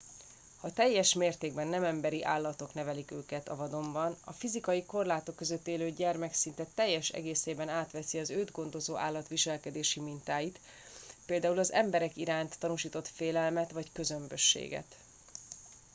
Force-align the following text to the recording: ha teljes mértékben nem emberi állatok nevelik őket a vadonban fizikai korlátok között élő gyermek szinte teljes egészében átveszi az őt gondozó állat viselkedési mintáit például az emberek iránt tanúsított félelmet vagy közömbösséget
ha 0.57 0.71
teljes 0.73 1.13
mértékben 1.13 1.67
nem 1.67 1.83
emberi 1.83 2.23
állatok 2.23 2.73
nevelik 2.73 3.11
őket 3.11 3.49
a 3.49 3.55
vadonban 3.55 4.17
fizikai 4.37 4.83
korlátok 4.85 5.35
között 5.35 5.67
élő 5.67 5.91
gyermek 5.91 6.33
szinte 6.33 6.65
teljes 6.75 7.09
egészében 7.09 7.69
átveszi 7.69 8.19
az 8.19 8.29
őt 8.29 8.51
gondozó 8.51 8.97
állat 8.97 9.27
viselkedési 9.27 9.99
mintáit 9.99 10.59
például 11.25 11.59
az 11.59 11.71
emberek 11.71 12.17
iránt 12.17 12.59
tanúsított 12.59 13.07
félelmet 13.07 13.71
vagy 13.71 13.91
közömbösséget 13.91 14.95